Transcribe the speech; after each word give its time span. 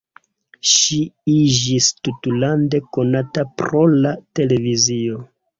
Ŝi 0.69 0.97
iĝis 1.33 1.89
tutlande 2.09 2.81
konata 2.99 3.47
pro 3.63 3.85
la 3.99 4.19
televizio. 4.41 5.25